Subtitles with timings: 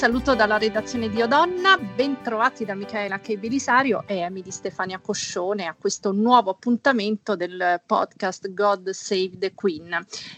[0.00, 3.36] Saluto dalla redazione di Odonna, ben trovati da Michaela K.
[3.36, 9.94] Belisario e Emily Stefania Coscione a questo nuovo appuntamento del podcast God Save the Queen.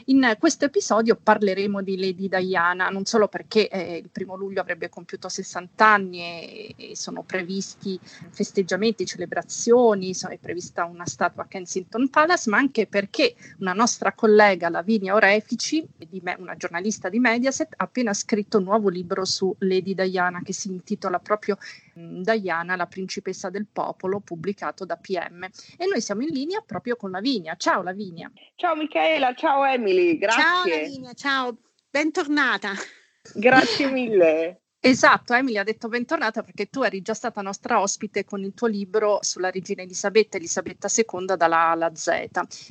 [0.07, 4.89] In questo episodio parleremo di Lady Diana, non solo perché eh, il primo luglio avrebbe
[4.89, 12.11] compiuto 60 anni e, e sono previsti festeggiamenti, celebrazioni, è prevista una statua a Kensington
[12.11, 15.87] Palace, ma anche perché una nostra collega Lavinia Orefici,
[16.39, 20.69] una giornalista di Mediaset, ha appena scritto un nuovo libro su Lady Diana che si
[20.69, 21.57] intitola proprio
[21.99, 25.45] mm, Diana, la principessa del popolo, pubblicato da PM.
[25.77, 27.55] E noi siamo in linea proprio con Lavinia.
[27.57, 28.31] Ciao Lavinia.
[28.55, 30.43] Ciao Michaela, ciao Emily, grazie.
[30.43, 31.57] Ciao Lavinia, ciao,
[31.91, 32.73] bentornata.
[33.35, 34.62] Grazie mille.
[34.85, 38.67] Esatto, Emily ha detto bentornata perché tu eri già stata nostra ospite con il tuo
[38.67, 42.09] libro sulla regina Elisabetta, Elisabetta II dalla A alla Z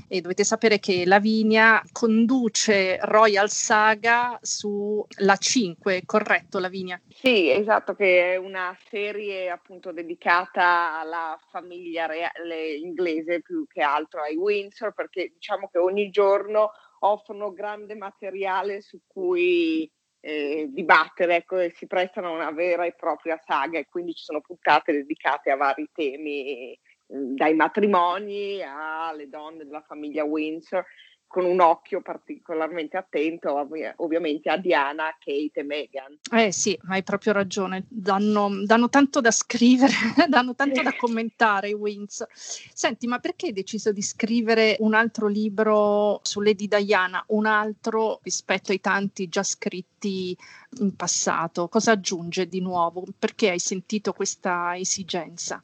[0.10, 7.02] e dovete sapere che Lavinia conduce Royal Saga sulla 5, corretto Lavinia?
[7.08, 14.22] Sì, esatto, che è una serie appunto dedicata alla famiglia reale inglese più che altro
[14.22, 19.90] ai Windsor perché diciamo che ogni giorno offrono grande materiale su cui
[20.22, 24.40] eh, dibattere, ecco, si prestano a una vera e propria saga e quindi ci sono
[24.40, 26.78] puntate dedicate a vari temi,
[27.14, 30.86] mm, dai matrimoni alle donne della famiglia Windsor
[31.32, 36.20] con un occhio particolarmente attento ovvi- ovviamente a Diana, Kate e Meghan.
[36.30, 39.94] Eh sì, hai proprio ragione, danno, danno tanto da scrivere,
[40.28, 42.26] danno tanto da commentare i Wins.
[42.34, 48.20] Senti, ma perché hai deciso di scrivere un altro libro su Lady Diana, un altro
[48.24, 50.38] rispetto ai tanti già scritti
[50.80, 51.70] in passato?
[51.70, 53.06] Cosa aggiunge di nuovo?
[53.18, 55.64] Perché hai sentito questa esigenza?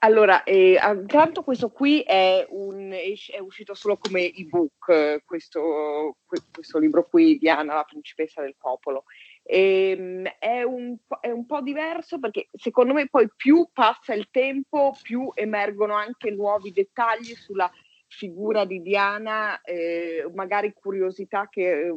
[0.00, 7.08] Allora, eh, intanto questo qui è, un, è, uscito solo come ebook, questo, questo libro
[7.08, 9.04] qui, Diana, la principessa del popolo.
[9.42, 14.28] E, ehm, è, un, è, un, po' diverso perché secondo me poi più passa il
[14.30, 17.70] tempo, più emergono anche nuovi dettagli sulla
[18.08, 21.94] figura di Diana, eh, magari curiosità che eh,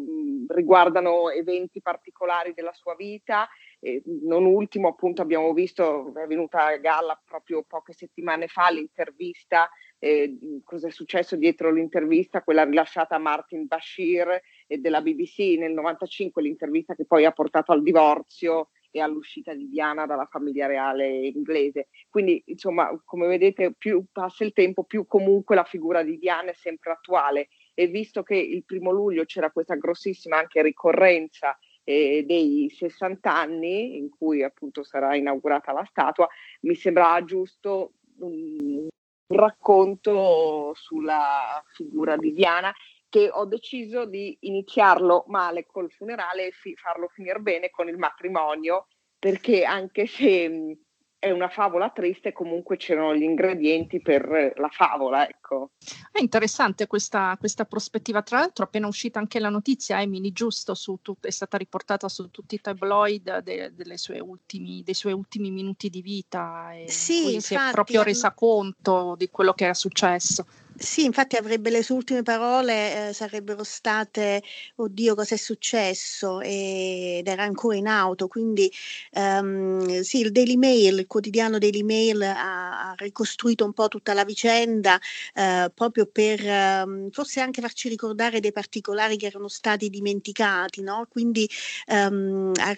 [0.47, 3.47] riguardano eventi particolari della sua vita
[3.79, 9.69] e non ultimo, appunto, abbiamo visto, è venuta a galla proprio poche settimane fa l'intervista,
[9.99, 15.71] eh, cosa è successo dietro l'intervista, quella rilasciata a Martin Bashir eh, della BBC nel
[15.71, 21.07] 95, l'intervista che poi ha portato al divorzio e all'uscita di Diana dalla famiglia reale
[21.27, 21.87] inglese.
[22.09, 26.55] Quindi, insomma, come vedete, più passa il tempo, più comunque la figura di Diana è
[26.55, 27.49] sempre attuale.
[27.73, 31.57] E visto che il primo luglio c'era questa grossissima anche ricorrenza
[31.89, 36.27] eh, dei 60 anni in cui appunto sarà inaugurata la statua,
[36.61, 38.87] mi sembrava giusto un,
[39.31, 42.73] racconto sulla figura di Diana
[43.07, 47.97] che ho deciso di iniziarlo male col funerale e fi- farlo finire bene con il
[47.97, 50.77] matrimonio, perché anche se
[51.19, 55.71] è una favola triste, comunque c'erano gli ingredienti per la favola, ecco.
[56.11, 61.27] È interessante questa, questa prospettiva, tra l'altro appena uscita anche la notizia, Emily, giusto, tut-
[61.27, 66.01] è stata riportata su tutti i tabloid de- sue ultimi, dei suoi ultimi minuti di
[66.01, 70.45] vita e sì, infatti, si è proprio resa conto di quello che era successo.
[70.81, 74.41] Sì, infatti avrebbe le sue ultime parole eh, sarebbero state
[74.75, 78.71] oddio cosa è successo ed era ancora in auto, quindi
[79.11, 84.13] um, sì, il Daily Mail, il quotidiano Daily Mail ha, ha ricostruito un po' tutta
[84.13, 84.97] la vicenda
[85.33, 91.07] eh, proprio per um, forse anche farci ricordare dei particolari che erano stati dimenticati, no?
[91.09, 91.45] quindi
[91.87, 92.73] um, ha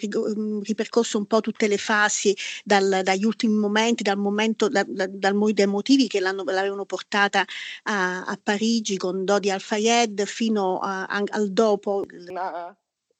[0.62, 5.52] ripercorso un po' tutte le fasi dal, dagli ultimi momenti, dal momento, da, da, dal,
[5.52, 7.44] dai motivi che l'avevano portata
[7.84, 12.04] a a, a Parigi con Dodi Al-Fayed fino a, a, al dopo.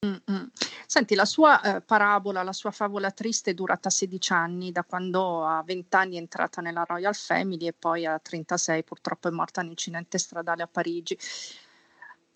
[0.05, 0.51] Mm-mm.
[0.87, 5.47] Senti, la sua eh, parabola, la sua favola triste è durata 16 anni, da quando
[5.47, 9.63] a 20 anni è entrata nella Royal Family e poi a 36 purtroppo è morta
[9.63, 11.17] in incidente stradale a Parigi.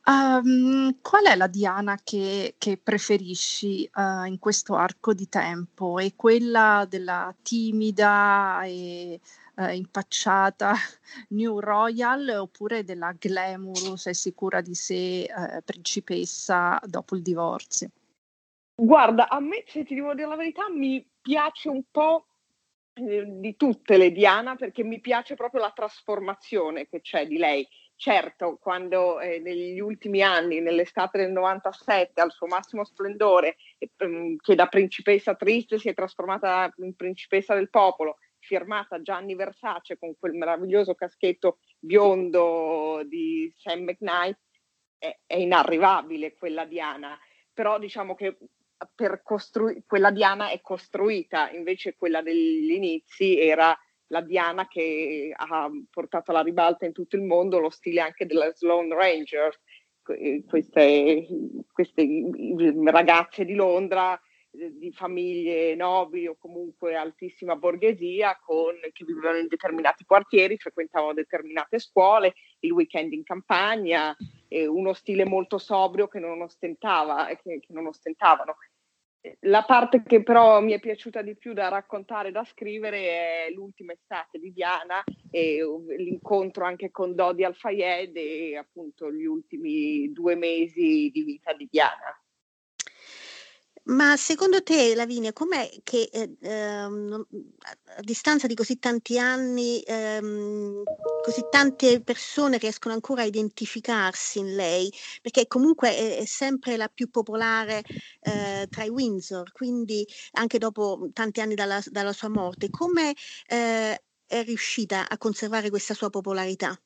[0.07, 5.99] Um, qual è la Diana che, che preferisci uh, in questo arco di tempo?
[5.99, 9.21] È quella della timida e
[9.57, 10.75] eh, impacciata
[11.31, 17.89] New Royal oppure della glamorous e sicura di sé eh, principessa dopo il divorzio?
[18.79, 22.27] Guarda, a me, se ti devo dire la verità, mi piace un po'
[22.93, 27.67] eh, di tutte le Diana perché mi piace proprio la trasformazione che c'è di lei.
[27.99, 34.55] Certo, quando eh, negli ultimi anni, nell'estate del 97, al suo massimo splendore, eh, che
[34.55, 40.35] da principessa triste si è trasformata in principessa del popolo, firmata Gianni Versace con quel
[40.35, 44.39] meraviglioso caschetto biondo di Sam McKnight,
[44.99, 47.19] è, è inarrivabile quella Diana.
[47.53, 48.39] Però diciamo che
[48.95, 53.77] per costru- quella Diana è costruita, invece quella degli inizi era
[54.09, 58.53] la Diana che ha portato alla ribalta in tutto il mondo lo stile anche della
[58.55, 59.59] Sloan Ranger,
[60.47, 61.27] queste,
[61.73, 62.07] queste
[62.85, 64.21] ragazze di Londra
[64.73, 71.79] di famiglie nobili o comunque altissima borghesia con, che vivevano in determinati quartieri, frequentavano determinate
[71.79, 74.17] scuole, il weekend in campagna,
[74.49, 78.57] eh, uno stile molto sobrio che non, ostentava, che, che non ostentavano.
[79.41, 83.93] La parte che però mi è piaciuta di più da raccontare, da scrivere è l'ultima
[83.93, 85.59] estate di Diana e
[85.99, 92.17] l'incontro anche con Dodi Al-Fayed e appunto gli ultimi due mesi di vita di Diana.
[93.89, 97.27] Ma secondo te, Lavinia, com'è che eh, ehm,
[97.97, 100.83] a distanza di così tanti anni, ehm,
[101.21, 104.93] così tante persone riescono ancora a identificarsi in lei?
[105.23, 107.85] Perché comunque è, è sempre la più popolare
[108.23, 113.15] eh, tra i Windsor, quindi anche dopo tanti anni dalla, dalla sua morte, come
[113.47, 116.77] eh, è riuscita a conservare questa sua popolarità?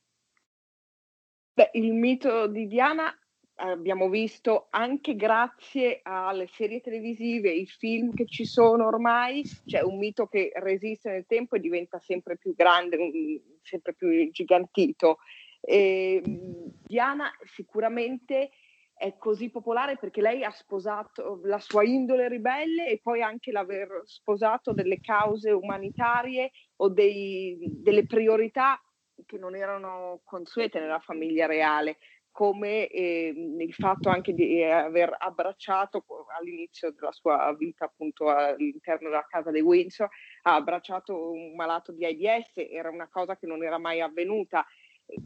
[1.55, 3.14] Beh, il mito di Diana
[3.61, 9.99] abbiamo visto anche grazie alle serie televisive, ai film che ci sono ormai, c'è un
[9.99, 12.97] mito che resiste nel tempo e diventa sempre più grande,
[13.62, 15.19] sempre più gigantito.
[15.61, 16.23] E,
[16.87, 18.51] Diana sicuramente
[18.95, 24.03] è così popolare perché lei ha sposato la sua indole ribelle e poi anche l'aver
[24.05, 28.79] sposato delle cause umanitarie o dei, delle priorità
[29.27, 31.99] che non erano consuete nella famiglia reale
[32.31, 36.05] come eh, il fatto anche di eh, aver abbracciato
[36.38, 40.09] all'inizio della sua vita appunto all'interno della casa dei Windsor,
[40.43, 44.65] ha abbracciato un malato di AIDS, era una cosa che non era mai avvenuta.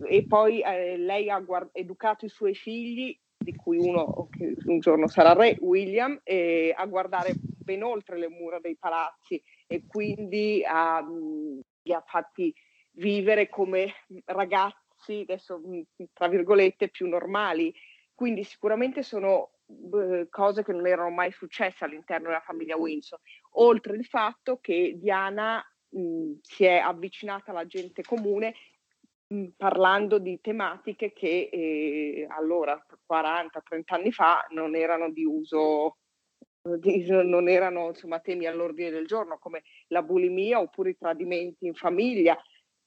[0.09, 4.79] E poi eh, lei ha guard- educato i suoi figli, di cui uno che un
[4.79, 10.65] giorno sarà re, William, eh, a guardare ben oltre le mura dei palazzi e quindi
[10.67, 12.55] ha, mh, li ha fatti
[12.93, 13.93] vivere come
[14.27, 15.61] ragazzi ragazzi, adesso
[16.13, 17.73] tra virgolette, più normali.
[18.15, 23.19] Quindi sicuramente sono eh, cose che non erano mai successe all'interno della famiglia Windsor,
[23.53, 28.55] oltre il fatto che Diana mh, si è avvicinata alla gente comune
[29.27, 35.99] mh, parlando di tematiche che eh, allora, 40-30 anni fa, non erano di uso
[37.25, 42.39] non erano insomma, temi all'ordine del giorno come la bulimia oppure i tradimenti in famiglia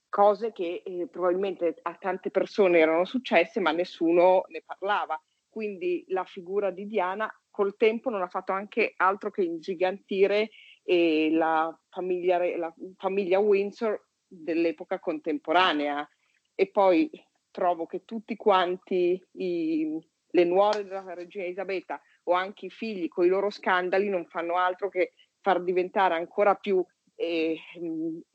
[0.10, 5.20] cose che eh, probabilmente a tante persone erano successe, ma nessuno ne parlava.
[5.50, 10.50] Quindi la figura di Diana col tempo non ha fatto anche altro che ingigantire
[10.84, 16.08] eh, la, famiglia, la famiglia Windsor dell'epoca contemporanea.
[16.54, 17.10] E poi
[17.52, 20.00] trovo che tutti quanti i,
[20.30, 24.58] le nuore della regina Elisabetta o anche i figli con i loro scandali non fanno
[24.58, 26.86] altro che far diventare ancora più
[27.18, 27.60] eh,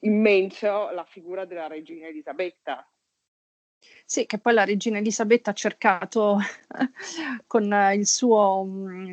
[0.00, 2.86] immenso la figura della regina Elisabetta.
[4.04, 6.38] Sì, che poi la regina Elisabetta ha cercato
[7.46, 8.64] con, il suo,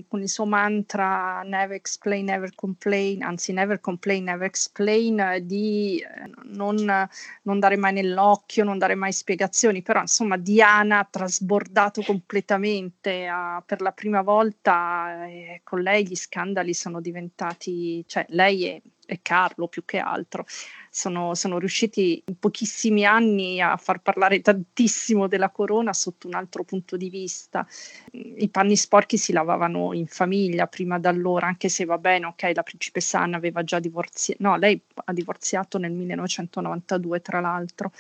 [0.08, 6.30] con il suo mantra Never explain, never complain, anzi never complain, never explain, di eh,
[6.44, 7.08] non,
[7.44, 13.64] non dare mai nell'occhio, non dare mai spiegazioni, però insomma Diana ha trasbordato completamente, a,
[13.66, 19.20] per la prima volta eh, con lei gli scandali sono diventati, cioè lei è e
[19.24, 20.46] Carlo più che altro,
[20.92, 26.64] sono, sono, riusciti in pochissimi anni a far parlare tantissimo della corona sotto un altro
[26.64, 27.68] punto di vista.
[28.12, 32.52] I panni sporchi si lavavano in famiglia prima da allora, anche se va bene, ok,
[32.54, 37.92] la principessa Anna aveva già divorziato, no, lei ha divorziato nel 1992 tra l'altro.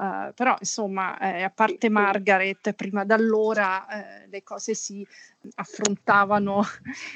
[0.00, 5.06] Uh, però insomma, eh, a parte Margaret, prima d'allora eh, le cose si
[5.56, 6.62] affrontavano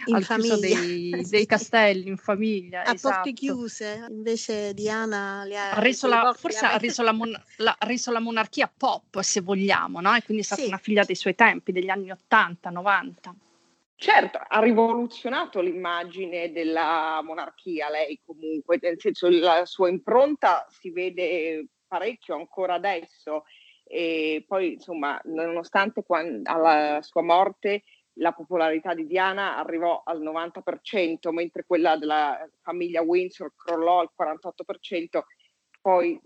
[0.05, 0.57] in al famiglia.
[0.57, 2.83] dei, dei, castelli in famiglia.
[2.83, 3.15] A esatto.
[3.15, 7.75] porte chiuse, invece Diana le ha, ha reso la, forse ha reso la, mon- la,
[7.79, 10.15] reso la, monarchia pop, se vogliamo, no?
[10.15, 10.69] e quindi è stata sì.
[10.69, 13.35] una figlia dei suoi tempi, degli anni 80, 90.
[13.97, 21.69] Certo, ha rivoluzionato l'immagine della monarchia, lei comunque, nel senso la sua impronta si vede
[21.95, 23.45] parecchio ancora adesso
[23.85, 27.85] e poi insomma nonostante quando, alla sua morte
[28.15, 35.23] la popolarità di Diana arrivò al 90%, mentre quella della famiglia Windsor crollò al 48%,
[35.81, 36.21] poi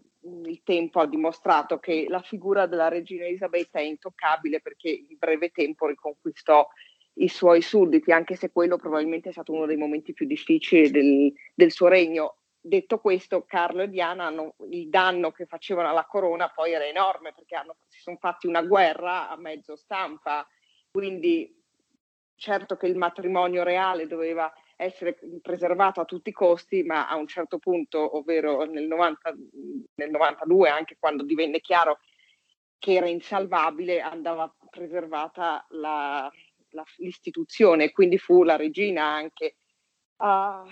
[0.44, 5.50] il tempo ha dimostrato che la figura della regina Elisabetta è intoccabile perché in breve
[5.50, 6.66] tempo riconquistò
[7.14, 11.32] i suoi sudditi, anche se quello probabilmente è stato uno dei momenti più difficili del,
[11.54, 12.36] del suo regno.
[12.68, 17.32] Detto questo, Carlo e Diana hanno il danno che facevano alla corona poi era enorme
[17.32, 20.46] perché hanno, si sono fatti una guerra a mezzo stampa,
[20.90, 21.50] quindi
[22.36, 27.26] certo che il matrimonio reale doveva essere preservato a tutti i costi, ma a un
[27.26, 29.34] certo punto, ovvero nel, 90,
[29.94, 32.00] nel 92, anche quando divenne chiaro
[32.78, 36.30] che era insalvabile, andava preservata la,
[36.72, 39.54] la, l'istituzione, quindi fu la regina anche
[40.18, 40.64] a,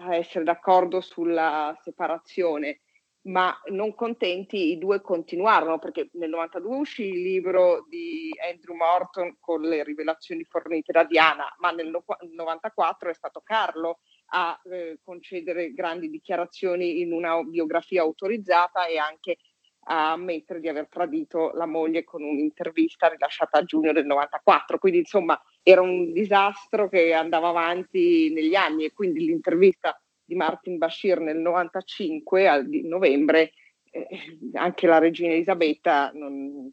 [0.00, 2.80] a essere d'accordo sulla separazione
[3.24, 9.36] ma non contenti i due continuarono perché nel 92 uscì il libro di Andrew Morton
[9.38, 11.92] con le rivelazioni fornite da Diana, ma nel
[12.32, 14.00] 94 è stato Carlo
[14.34, 19.36] a eh, concedere grandi dichiarazioni in una biografia autorizzata e anche
[19.84, 24.78] a ammettere di aver tradito la moglie con un'intervista rilasciata a giugno del 94.
[24.78, 30.78] Quindi insomma era un disastro che andava avanti negli anni e quindi l'intervista di Martin
[30.78, 33.52] Bashir nel 95, a novembre,
[33.90, 34.06] eh,
[34.54, 36.70] anche la regina Elisabetta non,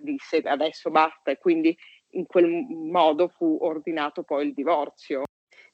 [0.00, 1.76] disse adesso basta e quindi
[2.14, 5.24] in quel modo fu ordinato poi il divorzio.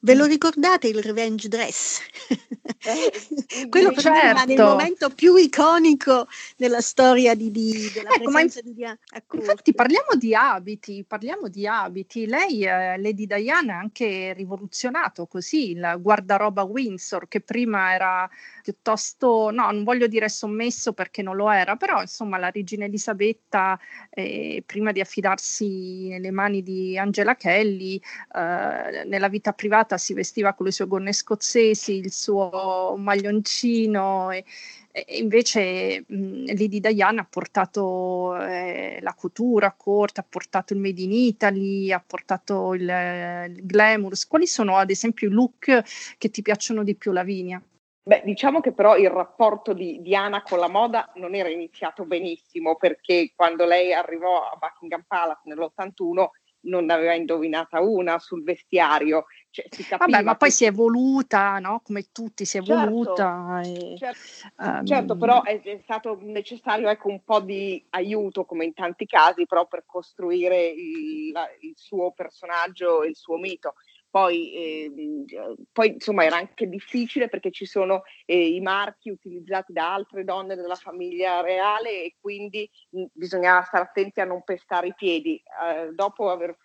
[0.00, 2.00] Ve lo ricordate il revenge dress?
[2.84, 4.26] Eh, Quello certo.
[4.26, 8.98] rimane il momento più iconico della storia di, di, della ecco, presenza di Diana.
[9.32, 12.26] Infatti parliamo di abiti, parliamo di abiti.
[12.26, 18.28] Lei, eh, Lady Diana, ha anche rivoluzionato così il guardaroba Windsor, che prima era
[18.62, 23.78] piuttosto, no, non voglio dire sommesso perché non lo era, però insomma la regina Elisabetta,
[24.10, 30.52] eh, prima di affidarsi nelle mani di Angela Kelly, eh, nella vita privata si vestiva
[30.52, 32.50] con le sue gonne scozzesi, il suo
[32.96, 34.44] maglioncino e,
[34.90, 40.80] e invece mh, Lady Diana ha portato eh, la couture a corte, ha portato il
[40.80, 44.14] Made in Italy, ha portato il, il glamour.
[44.26, 45.82] Quali sono ad esempio i look
[46.18, 47.62] che ti piacciono di più, Lavinia?
[48.08, 52.76] Beh, diciamo che però il rapporto di Diana con la moda non era iniziato benissimo
[52.76, 56.28] perché quando lei arrivò a Buckingham Palace nell'81
[56.62, 59.26] non ne aveva indovinata una sul vestiario.
[59.50, 61.80] Cioè, Vabbè, ma poi si è evoluta, no?
[61.84, 63.60] Come tutti si è certo, evoluta.
[63.64, 64.18] E, certo,
[64.58, 64.84] um...
[64.84, 69.46] certo, però è, è, stato necessario ecco, un po' di aiuto, come in tanti casi,
[69.46, 73.74] però per costruire il, la, il suo personaggio e il suo mito.
[74.10, 75.24] Poi, eh,
[75.70, 80.56] poi, insomma era anche difficile perché ci sono eh, i marchi utilizzati da altre donne
[80.56, 82.68] della famiglia reale e quindi
[83.12, 85.36] bisognava stare attenti a non pestare i piedi.
[85.36, 86.56] Eh, dopo, aver,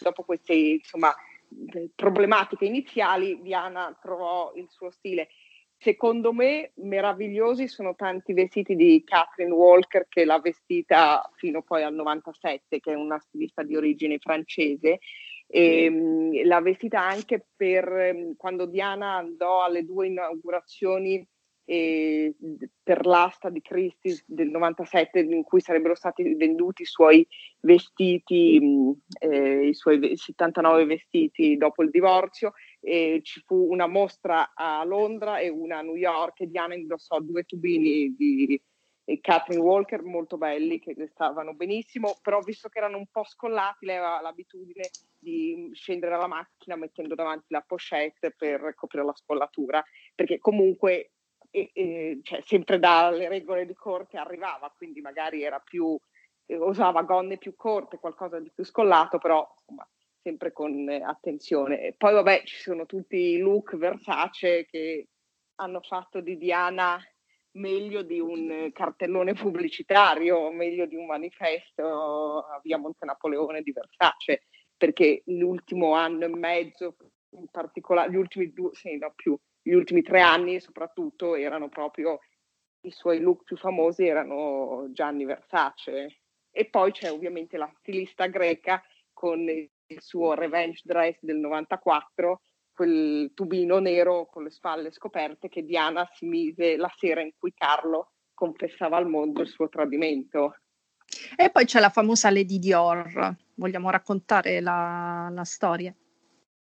[0.00, 1.12] dopo queste insomma,
[1.94, 5.28] problematiche iniziali Diana trovò il suo stile.
[5.76, 11.94] Secondo me meravigliosi sono tanti vestiti di Catherine Walker che l'ha vestita fino poi al
[11.94, 15.00] 97, che è una stilista di origine francese
[15.56, 21.24] e, mh, l'ha vestita anche per mh, quando Diana andò alle due inaugurazioni
[21.66, 22.34] eh,
[22.82, 27.24] per l'asta di Christie's del 97 in cui sarebbero stati venduti i suoi
[27.60, 32.54] vestiti, mh, eh, i suoi 79 vestiti dopo il divorzio.
[32.80, 37.20] E ci fu una mostra a Londra e una a New York e Diana indossò
[37.20, 38.60] due tubini di
[39.06, 43.84] e Catherine Walker molto belli che stavano benissimo, però visto che erano un po' scollati
[43.84, 44.88] lei aveva l'abitudine
[45.24, 49.82] di scendere dalla macchina mettendo davanti la pochette per coprire la scollatura,
[50.14, 51.10] perché comunque
[51.50, 55.96] e, e, cioè, sempre dalle regole di corte arrivava, quindi magari era più,
[56.46, 59.88] eh, usava gonne più corte, qualcosa di più scollato, però insomma
[60.20, 61.80] sempre con eh, attenzione.
[61.80, 65.08] E poi vabbè ci sono tutti i look Versace che
[65.56, 67.00] hanno fatto di Diana
[67.52, 74.46] meglio di un cartellone pubblicitario, meglio di un manifesto a via Monte Napoleone di Versace,
[74.84, 76.96] perché l'ultimo anno e mezzo,
[77.30, 82.18] in particolare, gli ultimi due, sì, no, più, gli ultimi tre anni soprattutto erano proprio
[82.82, 86.20] i suoi look più famosi erano Gianni Versace.
[86.50, 88.82] E poi c'è ovviamente la stilista greca
[89.14, 92.42] con il suo Revenge Dress del 94
[92.74, 97.54] quel tubino nero con le spalle scoperte che Diana si mise la sera in cui
[97.54, 100.56] Carlo confessava al mondo il suo tradimento.
[101.36, 105.94] E poi c'è la famosa Lady Dior, vogliamo raccontare la, la storia?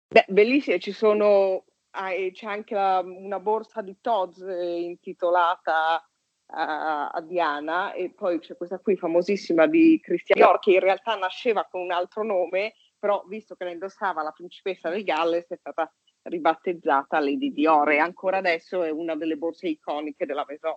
[0.07, 1.65] Beh, bellissima, ci sono,
[2.09, 6.05] eh, c'è anche la, una borsa di Tod's eh, intitolata
[6.53, 11.15] a, a, Diana e poi c'è questa qui famosissima di Christian Dior che in realtà
[11.15, 15.55] nasceva con un altro nome però visto che la indossava la principessa del Galles è
[15.55, 15.91] stata
[16.23, 20.75] ribattezzata Lady Dior e ancora adesso è una delle borse iconiche della Maison.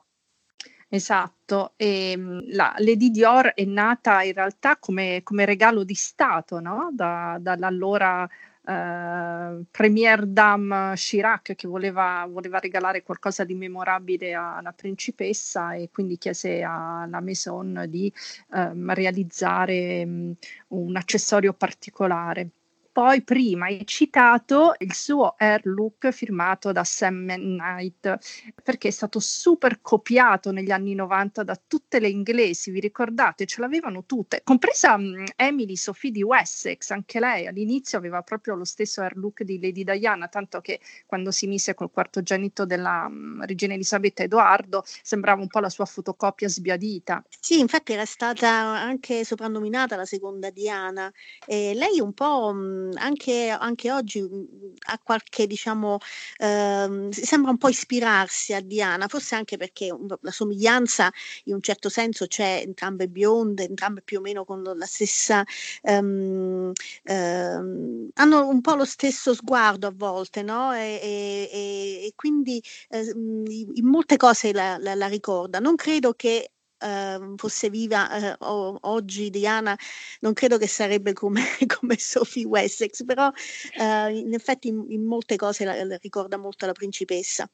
[0.95, 6.61] Esatto, e ehm, la Lady Dior è nata in realtà come, come regalo di Stato
[6.61, 6.91] no?
[6.93, 8.25] da, dall'allora
[8.67, 16.17] eh, Premier Dame Chirac che voleva, voleva, regalare qualcosa di memorabile alla principessa e quindi
[16.17, 18.13] chiese alla Maison di
[18.53, 20.33] eh, realizzare um,
[20.69, 22.51] un accessorio particolare
[22.95, 28.19] poi prima hai citato il suo Air Look firmato da Sam Knight,
[28.63, 33.47] perché è stato super copiato negli anni 90 da tutte le inglesi, vi ricordate?
[33.47, 38.65] Ce l'avevano tutte, compresa um, Emily Sophie di Wessex, anche lei all'inizio aveva proprio lo
[38.65, 43.45] stesso Air Look di Lady Diana, tanto che quando si mise col quartogenito della um,
[43.45, 47.25] regina Elisabetta Edoardo sembrava un po' la sua fotocopia sbiadita.
[47.41, 51.13] Sì, infatti era stata anche soprannominata la seconda Diana
[51.45, 54.47] e lei un po' um, anche, anche, oggi mhmm,
[54.89, 55.99] ha qualche, diciamo,
[56.39, 59.89] ehm, sembra un po' ispirarsi a Diana, forse anche perché
[60.21, 61.11] la somiglianza
[61.45, 65.45] in un certo senso c'è, entrambe bionde, entrambe più o meno con la stessa,
[65.83, 66.73] ehm,
[67.05, 70.73] ehm, hanno un po' lo stesso sguardo a volte, no?
[70.75, 75.59] E, e, e quindi eh, in molte cose la, la, la ricorda.
[75.59, 76.53] Non credo che
[76.85, 79.77] uh, fosse viva o, oggi Diana,
[80.21, 81.43] non credo che sarebbe come,
[81.79, 86.67] come Sophie Wessex, però uh, in effetti in, in, molte cose la, la ricorda molto
[86.67, 87.49] la principessa.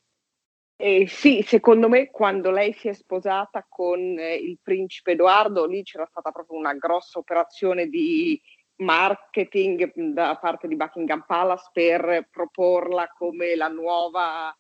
[0.77, 5.83] Eh, sì, secondo me quando lei si è sposata con eh, il principe Edoardo, lì
[5.83, 8.41] c'era stata proprio una grossa operazione di
[8.77, 14.55] marketing da parte di Buckingham Palace per proporla come la nuova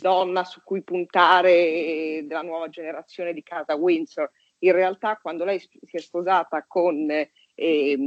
[0.00, 4.30] donna su cui puntare della nuova generazione di casa Windsor.
[4.58, 7.98] In realtà quando lei si è sposata con, eh,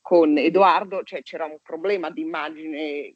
[0.00, 3.14] con Edoardo cioè, c'era un problema di immagine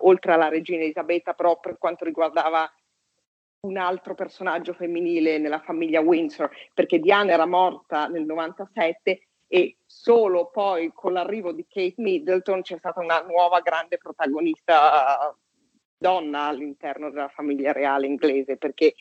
[0.00, 2.70] oltre alla regina Elisabetta, però per quanto riguardava
[3.60, 10.50] un altro personaggio femminile nella famiglia Windsor, perché Diana era morta nel 97 e solo
[10.50, 15.36] poi con l'arrivo di Kate Middleton c'è stata una nuova grande protagonista
[15.96, 18.94] donna all'interno della famiglia reale inglese, perché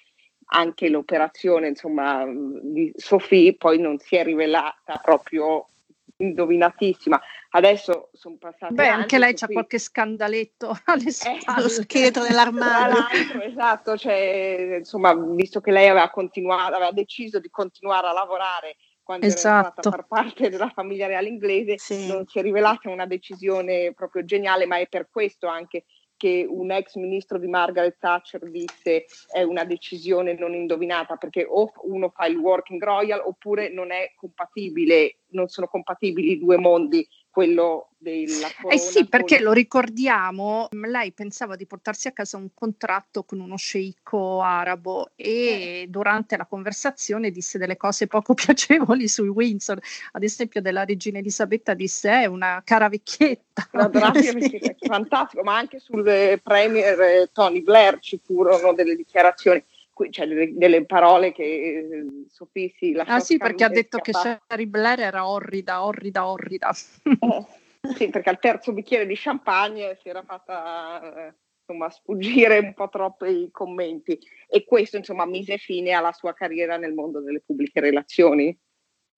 [0.48, 5.70] anche l'operazione insomma, di Sophie poi non si è rivelata proprio
[6.18, 7.20] indovinatissima.
[7.50, 8.74] Adesso sono passati.
[8.74, 11.40] Beh, anni, anche lei c'ha qualche scandaletto alle spalle.
[11.40, 13.42] Eh, lo scheletro nell'armadio.
[13.42, 19.26] esatto, cioè, insomma, visto che lei aveva continuato, aveva deciso di continuare a lavorare quando
[19.28, 19.48] esatto.
[19.48, 22.08] era entrata a far parte della famiglia reale inglese, sì.
[22.08, 25.86] non si è rivelata una decisione proprio geniale, ma è per questo anche
[26.18, 31.72] che un ex ministro di Margaret Thatcher disse è una decisione non indovinata perché o
[31.84, 37.08] uno fa il working royal oppure non è compatibile, non sono compatibili i due mondi
[37.36, 38.74] quello della corona.
[38.74, 43.58] Eh sì, perché lo ricordiamo, lei pensava di portarsi a casa un contratto con uno
[43.58, 45.86] sceicco arabo e eh.
[45.90, 49.78] durante la conversazione disse delle cose poco piacevoli sui Windsor,
[50.14, 53.68] ad esempio della regina Elisabetta disse è una cara vecchietta.
[53.74, 59.62] Una vecchietta, fantastico, ma anche sul eh, premier eh, Tony Blair ci furono delle dichiarazioni
[60.10, 64.36] cioè delle, delle, parole che eh, Sofì si lasciò Ah sì, perché ha detto scappare.
[64.36, 66.74] che Sherry Blair era orrida, orrida, orrida.
[67.04, 71.34] Eh, sì, perché al terzo bicchiere di champagne si era fatta
[71.68, 76.78] insomma sfuggire un po' troppo i commenti e questo insomma mise fine alla sua carriera
[76.78, 78.56] nel mondo delle pubbliche relazioni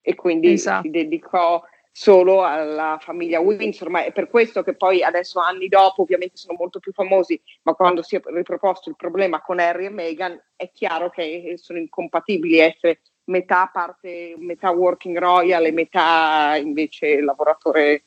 [0.00, 0.82] e quindi esatto.
[0.82, 1.62] si dedicò
[1.98, 6.56] solo alla famiglia Windsor, ma è per questo che poi adesso anni dopo ovviamente sono
[6.56, 10.70] molto più famosi, ma quando si è riproposto il problema con Harry e Meghan è
[10.70, 18.04] chiaro che sono incompatibili essere metà parte, metà working royal e metà invece lavoratore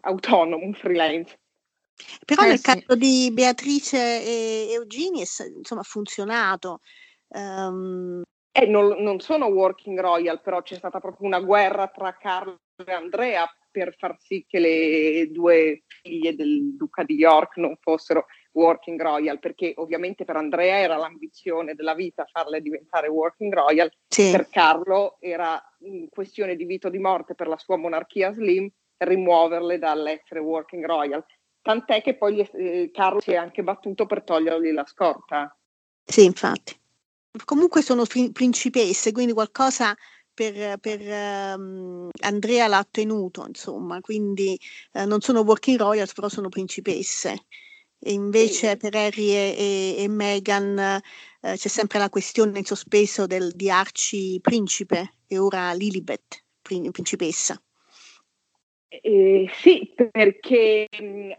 [0.00, 1.38] autonomo, freelance.
[2.24, 2.62] Però eh, nel sì.
[2.62, 5.26] caso di Beatrice e Eugenie
[5.58, 6.80] insomma ha funzionato.
[7.28, 8.22] Um...
[8.52, 13.46] Eh, non, non, sono working royal, però c'è stata proprio una guerra tra Carlo Andrea
[13.70, 19.38] per far sì che le due figlie del duca di York non fossero working royal,
[19.38, 24.30] perché ovviamente per Andrea era l'ambizione della vita farle diventare working royal, sì.
[24.30, 25.62] per Carlo era
[26.10, 31.24] questione di vita o di morte per la sua monarchia slim rimuoverle dall'essere working royal.
[31.62, 35.56] Tant'è che poi eh, Carlo si è anche battuto per togliergli la scorta.
[36.04, 36.78] Sì, infatti.
[37.44, 39.94] Comunque sono principesse, quindi qualcosa
[40.40, 41.00] per, per
[41.58, 44.58] um, Andrea l'ha ottenuto, insomma, quindi
[44.92, 47.44] uh, non sono working royals, però sono principesse.
[47.98, 48.76] E invece sì.
[48.78, 49.54] per Harry e,
[49.98, 51.02] e, e Meghan
[51.42, 57.60] uh, c'è sempre la questione in sospeso del, di Archie principe e ora Lilibet principessa.
[58.88, 60.88] Eh, sì, perché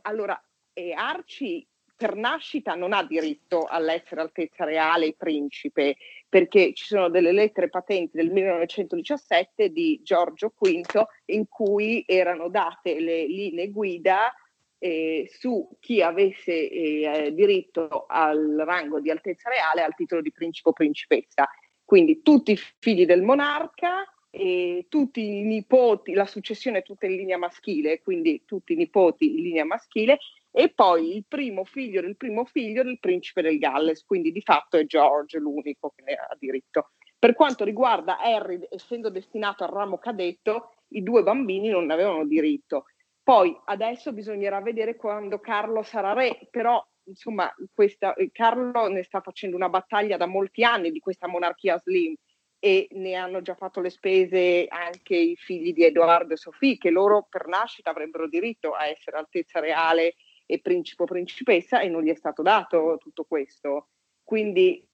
[0.04, 0.40] allora
[0.74, 5.98] eh, Arci per nascita non ha diritto all'essere altezza reale principe,
[6.32, 13.02] perché ci sono delle lettere patenti del 1917 di Giorgio V in cui erano date
[13.02, 14.34] le linee guida
[14.80, 20.70] eh, su chi avesse eh, diritto al rango di altezza reale al titolo di principe
[20.70, 21.50] o principessa.
[21.84, 27.18] Quindi tutti i figli del monarca, e tutti i nipoti, la successione è tutta in
[27.18, 30.20] linea maschile, quindi tutti i nipoti in linea maschile,
[30.52, 34.78] e poi il primo figlio del primo figlio del principe del Galles, quindi di fatto
[34.78, 36.92] è George l'unico che ne ha diritto.
[37.18, 42.86] Per quanto riguarda Harry, essendo destinato al ramo cadetto, i due bambini non avevano diritto.
[43.24, 49.56] Poi adesso bisognerà vedere quando Carlo sarà re, però insomma questa, Carlo ne sta facendo
[49.56, 52.16] una battaglia da molti anni di questa monarchia slim
[52.60, 56.90] e ne hanno già fatto le spese anche i figli di Edoardo e Sofì, che
[56.90, 60.16] loro per nascita avrebbero diritto a essere altezza reale
[60.52, 63.88] e principe o principessa e non gli è stato dato tutto questo.
[64.22, 64.86] Quindi,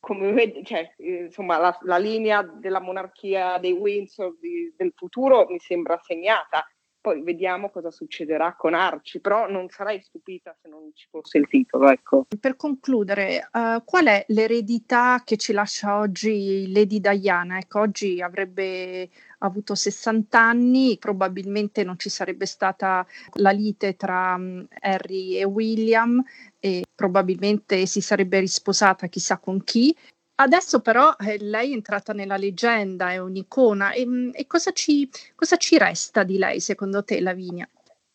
[0.00, 5.60] come vede, cioè, insomma, la, la, linea della monarchia dei Windsor di, del futuro mi
[5.60, 6.66] sembra segnata
[7.04, 11.46] poi vediamo cosa succederà con Arci, però non sarei stupita se non ci fosse il
[11.46, 11.90] titolo.
[11.90, 12.24] Ecco.
[12.40, 17.58] Per concludere, uh, qual è l'eredità che ci lascia oggi Lady Diana?
[17.58, 24.66] Ecco, oggi avrebbe avuto 60 anni, probabilmente non ci sarebbe stata la lite tra um,
[24.80, 26.24] Harry e William
[26.58, 29.94] e probabilmente si sarebbe risposata chissà con chi,
[30.36, 33.92] Adesso però eh, lei è entrata nella leggenda, è un'icona.
[33.92, 37.68] E, mm, e cosa, ci, cosa, ci, resta di lei, secondo te, Lavinia?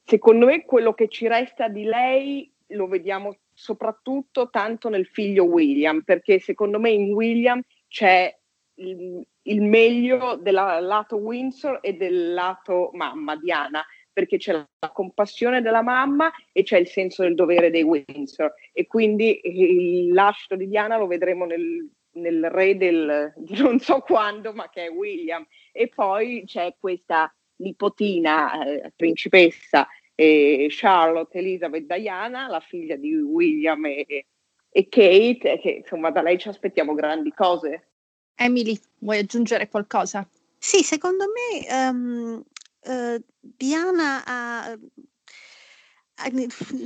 [0.03, 6.01] Secondo me quello che ci resta di lei lo vediamo soprattutto tanto nel figlio William,
[6.01, 8.36] perché secondo me in William c'è
[8.75, 15.62] il, il meglio del lato Windsor e del lato mamma Diana perché c'è la compassione
[15.62, 20.67] della mamma e c'è il senso del dovere dei Windsor e quindi il lascito di
[20.67, 25.45] Diana lo vedremo nel nel re del non so quando, ma che è William.
[25.72, 33.86] E poi c'è questa nipotina, eh, principessa eh, Charlotte Elizabeth Diana, la figlia di William
[33.86, 34.26] e,
[34.69, 37.88] e Kate, che insomma da lei ci aspettiamo grandi cose.
[38.36, 40.28] Emily, vuoi aggiungere qualcosa?
[40.58, 42.43] Sì, secondo me um,
[42.84, 44.78] uh, Diana ha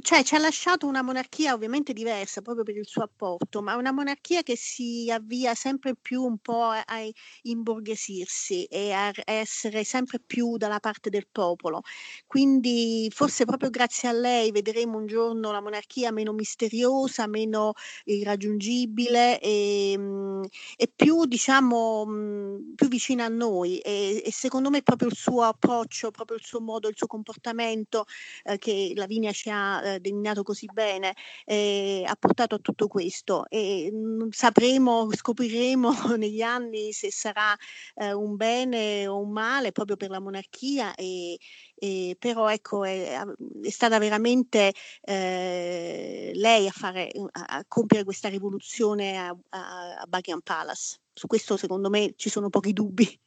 [0.01, 3.91] cioè ci ha lasciato una monarchia ovviamente diversa proprio per il suo apporto, ma una
[3.91, 6.99] monarchia che si avvia sempre più un po' a, a
[7.43, 11.81] imborghesirsi e a essere sempre più dalla parte del popolo.
[12.27, 17.73] Quindi forse proprio grazie a lei vedremo un giorno la monarchia meno misteriosa, meno
[18.05, 20.43] irraggiungibile e, mm,
[20.75, 25.43] e più diciamo mm, più vicina a noi e, e, secondo me proprio il suo
[25.43, 28.05] approccio, proprio il suo modo, il suo comportamento
[28.43, 32.87] eh, che la Lavinia ci ha eh, delineato così bene eh, ha portato a tutto
[32.87, 37.55] questo e mh, mm, sapremo, scopriremo negli anni se sarà
[37.95, 41.37] eh, un bene o un male proprio per la monarchia e,
[41.75, 43.19] e però ecco è,
[43.61, 50.41] è stata veramente eh, lei a, fare, a, a, compiere questa rivoluzione a, a Buckingham
[50.43, 50.99] Palace.
[51.13, 53.19] Su questo secondo me ci sono pochi dubbi.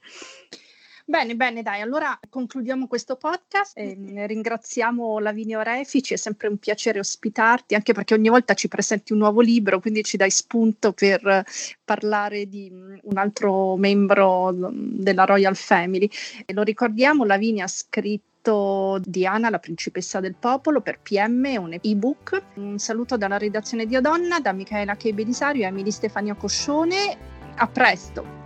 [1.09, 3.79] Bene, bene, dai, allora concludiamo questo podcast.
[3.79, 9.13] E ringraziamo Lavinio Refici, è sempre un piacere ospitarti, anche perché ogni volta ci presenti
[9.13, 11.45] un nuovo libro, quindi ci dai spunto per
[11.85, 16.11] parlare di un altro membro della Royal Family.
[16.45, 22.43] E lo ricordiamo, Lavinia ha scritto Diana, la principessa del popolo, per PM, un ebook.
[22.55, 27.17] Un saluto dalla redazione di Odonna, da Michaela Che Belisario e Emily Stefania Coscione.
[27.55, 28.46] A presto!